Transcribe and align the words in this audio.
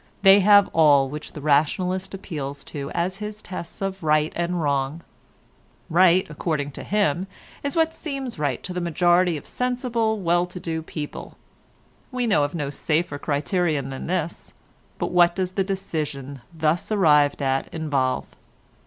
They 0.23 0.39
have 0.39 0.67
all 0.73 1.09
which 1.09 1.33
the 1.33 1.41
rationalist 1.41 2.15
appeals 2.15 2.63
to 2.63 2.89
as 2.95 3.17
his 3.17 3.39
tests 3.39 3.83
of 3.83 4.01
right 4.01 4.33
and 4.35 4.59
wrong. 4.59 5.01
Right, 5.91 6.25
according 6.27 6.71
to 6.71 6.83
him, 6.83 7.27
is 7.61 7.75
what 7.75 7.93
seems 7.93 8.39
right 8.39 8.63
to 8.63 8.73
the 8.73 8.81
majority 8.81 9.37
of 9.37 9.45
sensible, 9.45 10.19
well 10.19 10.47
to 10.47 10.59
do 10.59 10.81
people; 10.81 11.37
we 12.11 12.25
know 12.25 12.43
of 12.43 12.55
no 12.55 12.71
safer 12.71 13.19
criterion 13.19 13.91
than 13.91 14.07
this, 14.07 14.53
but 14.97 15.11
what 15.11 15.35
does 15.35 15.51
the 15.51 15.63
decision 15.63 16.41
thus 16.51 16.91
arrived 16.91 17.39
at 17.39 17.71
involve? 17.71 18.25